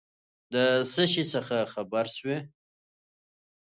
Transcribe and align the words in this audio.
د 0.53 0.55
څه 0.91 1.03
شي 1.11 1.23
څخه 1.33 1.57
خبر 1.73 2.05
سوې؟ 2.17 2.37